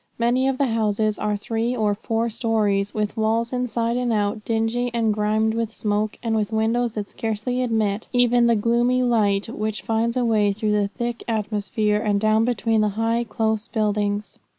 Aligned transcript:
Many 0.17 0.47
of 0.47 0.57
the 0.57 0.65
houses 0.73 1.19
are 1.19 1.33
of 1.33 1.41
three 1.41 1.75
or 1.75 1.93
four 1.93 2.27
stories, 2.31 2.91
with 2.91 3.15
walls, 3.15 3.53
inside 3.53 3.97
and 3.97 4.11
out, 4.11 4.43
dingy 4.43 4.89
and 4.95 5.13
grimed 5.13 5.53
with 5.53 5.71
smoke, 5.71 6.17
and 6.23 6.35
with 6.35 6.51
windows 6.51 6.93
that 6.93 7.07
scarcely 7.07 7.61
admit 7.61 8.07
even 8.11 8.47
the 8.47 8.55
gloomy 8.55 9.03
light 9.03 9.47
which 9.47 9.83
finds 9.83 10.17
a 10.17 10.25
way 10.25 10.53
through 10.53 10.71
the 10.71 10.87
thick 10.87 11.21
atmosphere, 11.27 12.01
and 12.01 12.19
down 12.19 12.45
between 12.45 12.81
the 12.81 12.89
high, 12.97 13.23
close 13.23 13.67
buildings. 13.67 14.39